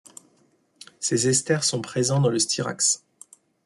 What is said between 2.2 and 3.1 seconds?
le styrax.